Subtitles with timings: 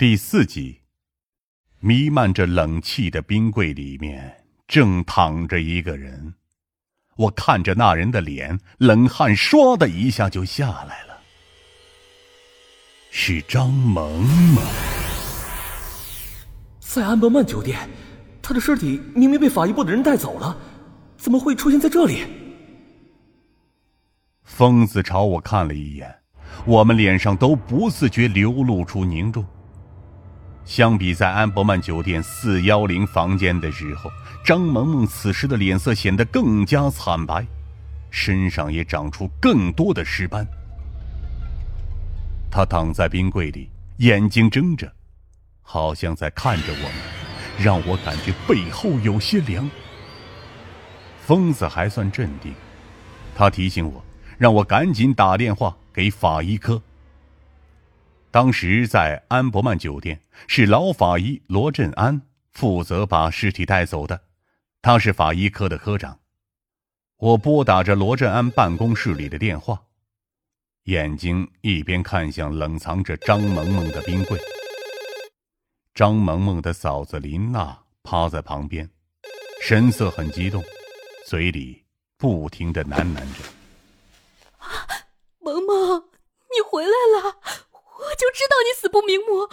[0.00, 0.80] 第四集，
[1.78, 4.34] 弥漫着冷气的冰柜里面
[4.66, 6.36] 正躺着一个人，
[7.16, 11.20] 我看着那人的脸，冷汗唰的一下就下来了，
[13.10, 14.64] 是张萌萌。
[16.78, 17.86] 在安博曼酒店，
[18.40, 20.56] 他的尸体明明被法医部的人带走了，
[21.18, 22.24] 怎么会出现在这里？
[24.44, 26.22] 疯子朝我看了一眼，
[26.64, 29.44] 我们脸上都不自觉流露出凝重。
[30.64, 34.10] 相比在安伯曼酒店四幺零房间的时候，
[34.44, 37.44] 张萌萌此时的脸色显得更加惨白，
[38.10, 40.46] 身上也长出更多的尸斑。
[42.50, 43.68] 她躺在冰柜里，
[43.98, 44.92] 眼睛睁着，
[45.62, 46.92] 好像在看着我们，
[47.58, 49.68] 让我感觉背后有些凉。
[51.20, 52.52] 疯子还算镇定，
[53.36, 54.04] 他提醒我，
[54.38, 56.80] 让我赶紧打电话给法医科。
[58.32, 64.22] 当时在安伯曼酒店，是老法医罗振安负责把尸体带走的，
[64.80, 66.20] 他是法医科的科长。
[67.16, 69.82] 我拨打着罗振安办公室里的电话，
[70.84, 74.40] 眼睛一边看向冷藏着张萌萌的冰柜。
[75.92, 78.88] 张萌萌的嫂子林娜趴在旁边，
[79.60, 80.62] 神色很激动，
[81.26, 81.82] 嘴里
[82.16, 83.42] 不停的喃喃着
[85.42, 86.04] ：“萌萌，
[86.48, 87.36] 你回来了。”
[88.00, 89.48] 我就知道你死不瞑目，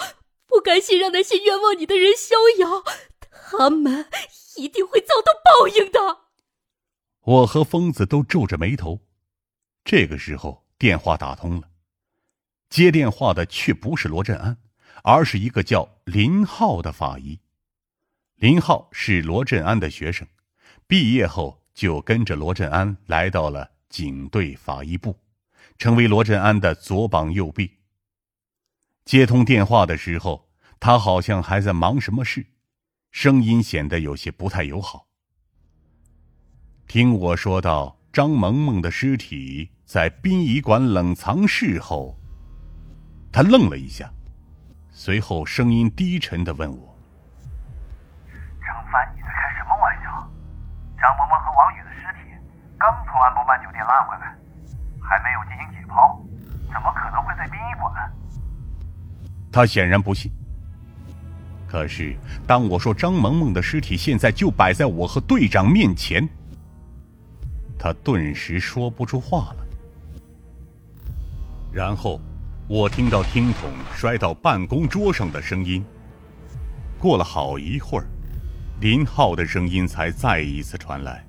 [0.46, 2.84] 不甘心让那些冤枉你的人逍遥，
[3.32, 4.10] 他们
[4.58, 6.18] 一定会遭到报应的。
[7.22, 9.00] 我和疯子都皱着眉头。
[9.86, 11.70] 这个时候，电话打通了，
[12.70, 14.58] 接电话的却不是罗振安，
[15.02, 17.40] 而是一个叫林浩的法医。
[18.36, 20.28] 林浩是罗振安的学生，
[20.86, 25.18] 毕业后就跟着罗振安来到了警队法医部，
[25.78, 27.72] 成为罗振安的左膀右臂。
[29.08, 30.50] 接通电话的时候，
[30.82, 32.46] 他好像还在忙什么事，
[33.10, 35.08] 声音显得有些不太友好。
[36.88, 42.20] 听我说到张萌萌的尸体在殡仪馆冷藏室后，
[43.32, 44.12] 他愣了一下，
[44.92, 46.94] 随后声音低沉的问我
[48.60, 50.12] ：“张帆，你在开什么玩笑？
[51.00, 52.30] 张萌萌和王宇的尸体
[52.78, 54.37] 刚从安博曼酒店拉回来，
[59.58, 60.32] 他显然不信。
[61.68, 66.30] 可是，当我说张萌萌的尸体现在就摆在我和队长面前，
[67.76, 69.66] 他顿时说不出话了。
[71.74, 72.22] 然后，
[72.68, 75.84] 我听到听筒摔到办公桌上的声音。
[77.00, 78.06] 过了好一会儿，
[78.80, 81.26] 林浩的声音才再一次传来：“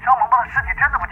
[0.00, 1.04] 张萌萌的尸体真的不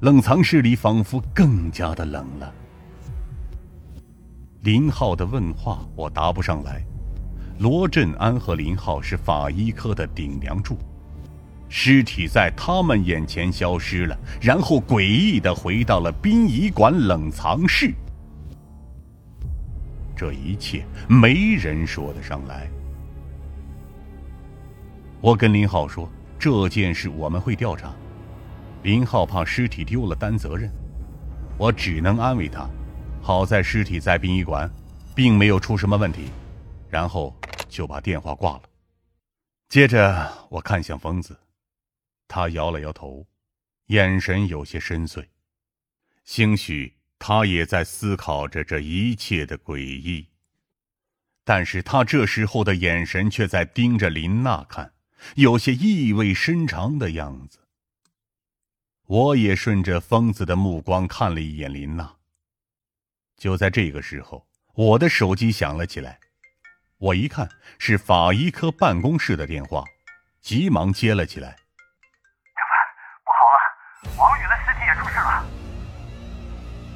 [0.00, 2.52] 冷藏室里仿佛更加的冷了。
[4.60, 6.84] 林浩的问话我答不上来。
[7.58, 10.76] 罗振安和林浩是法医科的顶梁柱，
[11.70, 17.90] 尸体在他们眼前消失了，然后诡异的回到了殡仪馆冷藏室。
[20.14, 22.68] 这一切没人说得上来。
[25.22, 26.06] 我跟林浩说
[26.38, 27.90] 这件事我们会调查。
[28.82, 30.70] 林浩怕尸体丢了担责任，
[31.58, 32.68] 我只能安慰他。
[33.20, 34.70] 好在尸体在殡仪馆，
[35.14, 36.30] 并没有出什么问题，
[36.88, 37.36] 然后
[37.68, 38.62] 就把电话挂了。
[39.68, 41.36] 接着我看向疯子，
[42.28, 43.26] 他摇了摇头，
[43.86, 45.26] 眼神有些深邃，
[46.22, 50.28] 兴许他也在思考着这一切的诡异。
[51.42, 54.92] 但是他这时候的眼神却在盯着林娜看，
[55.34, 57.58] 有些意味深长的样子。
[59.06, 62.12] 我也顺着疯子的目光看了一眼林娜。
[63.36, 64.44] 就在这个时候，
[64.74, 66.18] 我的手机响了起来。
[66.98, 69.84] 我一看是法医科办公室的电话，
[70.40, 71.50] 急忙接了起来。
[72.56, 72.80] 张凡，
[73.22, 73.58] 不好了，
[74.18, 75.44] 王宇的尸体也出事了。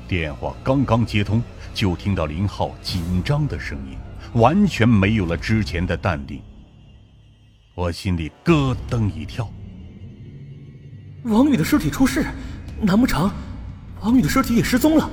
[0.09, 1.41] 电话刚刚接通，
[1.73, 3.97] 就听到林浩紧张的声音，
[4.33, 6.43] 完全没有了之前的淡定。
[7.77, 9.49] 我心里咯噔一跳。
[11.25, 12.25] 王宇的尸体出事，
[12.81, 13.31] 难不成
[14.01, 15.11] 王宇的尸体也失踪了？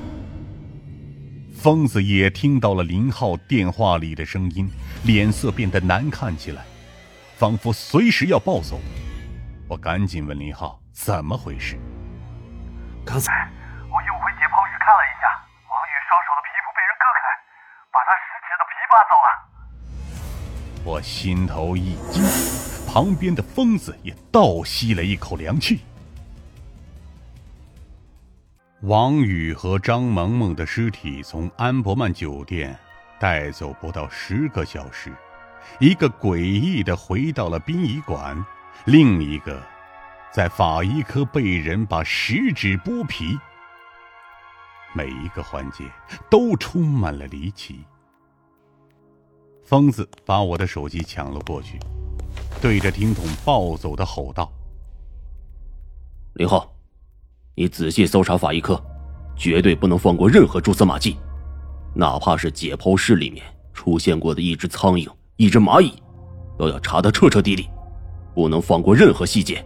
[1.54, 4.70] 疯子也听到了林浩电话里的声音，
[5.04, 6.64] 脸色变得难看起来，
[7.36, 8.80] 仿佛随时要暴走。
[9.68, 11.76] 我赶紧问林浩怎么回事。
[13.04, 13.46] 刚才
[13.90, 15.28] 我又回解剖室看了一下，
[15.68, 17.20] 王宇双手的皮肤被人割开，
[17.92, 19.28] 把他食指的皮扒走了。
[20.90, 22.24] 我心头一惊，
[22.90, 25.80] 旁边的疯子也倒吸了一口凉气。
[28.82, 32.78] 王宇和张萌萌的尸体从安博曼酒店
[33.18, 35.12] 带走不到十个小时，
[35.80, 38.40] 一个诡异的回到了殡仪馆，
[38.84, 39.60] 另一个
[40.32, 43.36] 在法医科被人把食指剥皮。
[44.94, 45.84] 每一个环节
[46.30, 47.84] 都充满了离奇。
[49.64, 51.80] 疯子把我的手机抢了过去，
[52.62, 54.48] 对着听筒暴走的吼道
[56.34, 56.72] ：“林浩，
[57.58, 58.80] 你仔细搜查法医科，
[59.34, 61.18] 绝对不能放过任何蛛丝马迹，
[61.92, 66.00] 哪怕是解剖室里面出现过的一只苍蝇、一只蚂蚁，
[66.56, 67.68] 都要查得彻彻底底，
[68.32, 69.60] 不能放过任何细节。”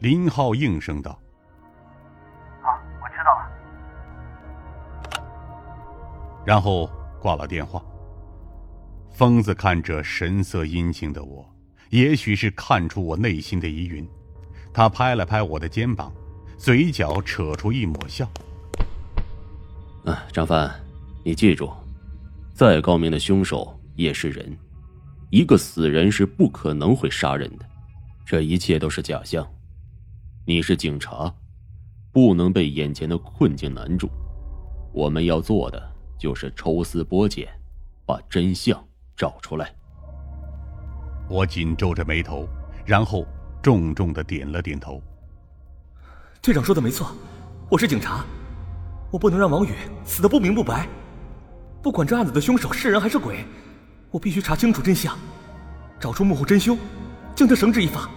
[0.00, 1.18] 林浩应声道。
[2.60, 3.50] 好，我知道了
[6.44, 6.86] 然后
[7.18, 7.82] 挂了电话。
[9.10, 11.50] 疯子看着神色阴晴的我，
[11.88, 14.06] 也许是看出我内心的疑云，
[14.74, 16.12] 他拍了拍我的肩膀，
[16.58, 18.28] 嘴角扯出一抹笑
[20.04, 20.70] ：“啊，张帆，
[21.24, 21.70] 你记住，
[22.54, 24.56] 再高明的凶手也是人，
[25.30, 27.66] 一个死人是不可能会杀人的，
[28.24, 29.46] 这一切都是假象。
[30.44, 31.32] 你是警察，
[32.12, 34.10] 不能被眼前的困境难住。
[34.92, 35.82] 我们要做的。”
[36.18, 37.46] 就是抽丝剥茧，
[38.06, 38.82] 把真相
[39.14, 39.70] 找出来。
[41.28, 42.48] 我紧皱着眉头，
[42.86, 43.26] 然后
[43.62, 44.98] 重重的点了点头。
[46.46, 47.10] 队长说的没错，
[47.68, 48.24] 我是警察，
[49.10, 50.86] 我不能让王宇死得不明不白。
[51.82, 53.44] 不管这案子的凶手是人还是鬼，
[54.12, 55.18] 我必须查清楚真相，
[55.98, 56.78] 找出幕后真凶，
[57.34, 58.08] 将他绳之以法。